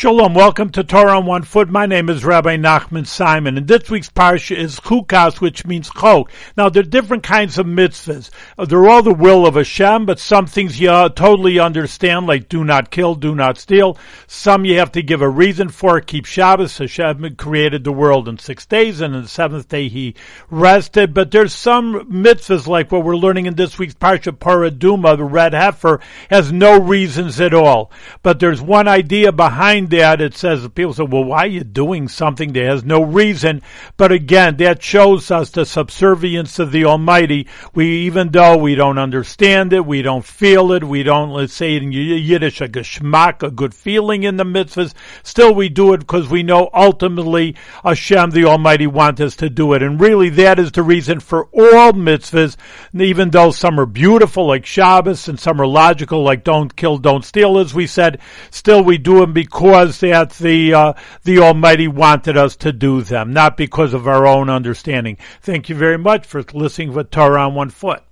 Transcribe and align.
Shalom, 0.00 0.32
welcome 0.32 0.70
to 0.70 0.82
Torah 0.82 1.18
on 1.18 1.26
One 1.26 1.42
Foot. 1.42 1.68
My 1.68 1.84
name 1.84 2.08
is 2.08 2.24
Rabbi 2.24 2.56
Nachman 2.56 3.06
Simon, 3.06 3.58
and 3.58 3.68
this 3.68 3.90
week's 3.90 4.08
parsha 4.08 4.56
is 4.56 4.80
Chukas, 4.80 5.42
which 5.42 5.66
means 5.66 5.90
chok. 5.90 6.32
Now, 6.56 6.70
there 6.70 6.80
are 6.82 6.86
different 6.86 7.22
kinds 7.22 7.58
of 7.58 7.66
mitzvahs. 7.66 8.30
Uh, 8.56 8.64
they're 8.64 8.88
all 8.88 9.02
the 9.02 9.12
will 9.12 9.46
of 9.46 9.56
Hashem, 9.56 10.06
but 10.06 10.18
some 10.18 10.46
things 10.46 10.80
you 10.80 10.88
totally 11.10 11.58
understand, 11.58 12.26
like 12.26 12.48
do 12.48 12.64
not 12.64 12.90
kill, 12.90 13.14
do 13.14 13.34
not 13.34 13.58
steal. 13.58 13.98
Some 14.26 14.64
you 14.64 14.78
have 14.78 14.92
to 14.92 15.02
give 15.02 15.20
a 15.20 15.28
reason 15.28 15.68
for. 15.68 16.00
Keep 16.00 16.24
Shabbos. 16.24 16.78
Hashem 16.78 17.36
created 17.36 17.84
the 17.84 17.92
world 17.92 18.26
in 18.26 18.38
six 18.38 18.64
days, 18.64 19.02
and 19.02 19.14
on 19.14 19.20
the 19.20 19.28
seventh 19.28 19.68
day 19.68 19.88
he 19.90 20.14
rested. 20.48 21.12
But 21.12 21.30
there's 21.30 21.52
some 21.52 22.10
mitzvahs, 22.10 22.66
like 22.66 22.90
what 22.90 23.04
we're 23.04 23.16
learning 23.18 23.44
in 23.44 23.54
this 23.54 23.78
week's 23.78 23.92
parsha, 23.92 24.32
Parah 24.32 24.70
Adumah, 24.70 25.18
the 25.18 25.24
red 25.24 25.52
heifer, 25.52 26.00
has 26.30 26.50
no 26.50 26.80
reasons 26.80 27.38
at 27.38 27.52
all. 27.52 27.92
But 28.22 28.40
there's 28.40 28.62
one 28.62 28.88
idea 28.88 29.30
behind 29.30 29.89
that, 29.90 30.20
it 30.20 30.34
says 30.34 30.66
people 30.68 30.94
say, 30.94 31.04
well, 31.04 31.24
why 31.24 31.40
are 31.40 31.46
you 31.46 31.64
doing 31.64 32.08
something 32.08 32.52
that 32.52 32.64
has 32.64 32.84
no 32.84 33.02
reason? 33.02 33.62
But 33.96 34.12
again, 34.12 34.56
that 34.56 34.82
shows 34.82 35.30
us 35.30 35.50
the 35.50 35.66
subservience 35.66 36.58
of 36.58 36.72
the 36.72 36.84
Almighty. 36.84 37.46
We, 37.74 37.86
even 38.06 38.30
though 38.30 38.56
we 38.56 38.74
don't 38.74 38.98
understand 38.98 39.72
it, 39.72 39.84
we 39.84 40.02
don't 40.02 40.24
feel 40.24 40.72
it, 40.72 40.84
we 40.84 41.02
don't, 41.02 41.30
let's 41.30 41.52
say 41.52 41.76
in 41.76 41.92
Yiddish, 41.92 42.60
a 42.60 42.68
geschmack, 42.68 43.42
a 43.42 43.50
good 43.50 43.74
feeling 43.74 44.22
in 44.22 44.36
the 44.36 44.44
mitzvahs, 44.44 44.94
still 45.22 45.54
we 45.54 45.68
do 45.68 45.92
it 45.92 46.00
because 46.00 46.28
we 46.28 46.42
know 46.42 46.70
ultimately 46.72 47.56
Hashem, 47.84 48.30
the 48.30 48.46
Almighty, 48.46 48.86
wants 48.86 49.20
us 49.20 49.36
to 49.36 49.50
do 49.50 49.72
it. 49.74 49.82
And 49.82 50.00
really 50.00 50.28
that 50.30 50.58
is 50.58 50.72
the 50.72 50.82
reason 50.82 51.20
for 51.20 51.44
all 51.46 51.92
mitzvahs, 51.92 52.56
even 52.94 53.30
though 53.30 53.50
some 53.50 53.78
are 53.78 53.86
beautiful 53.86 54.46
like 54.46 54.66
Shabbos 54.66 55.28
and 55.28 55.38
some 55.38 55.60
are 55.60 55.66
logical 55.66 56.22
like 56.22 56.44
don't 56.44 56.74
kill, 56.74 56.98
don't 56.98 57.24
steal, 57.24 57.58
as 57.58 57.74
we 57.74 57.86
said, 57.86 58.20
still 58.50 58.82
we 58.82 58.98
do 58.98 59.20
them 59.20 59.32
because 59.32 59.79
because 59.80 60.00
that 60.00 60.30
the 60.32 60.74
uh, 60.74 60.92
the 61.24 61.38
Almighty 61.38 61.88
wanted 61.88 62.36
us 62.36 62.54
to 62.56 62.72
do 62.72 63.00
them, 63.00 63.32
not 63.32 63.56
because 63.56 63.94
of 63.94 64.06
our 64.06 64.26
own 64.26 64.50
understanding. 64.50 65.16
Thank 65.40 65.68
you 65.70 65.74
very 65.74 65.96
much 65.96 66.26
for 66.26 66.42
listening 66.52 66.92
with 66.92 67.10
Torah 67.10 67.46
on 67.46 67.54
one 67.54 67.70
foot. 67.70 68.02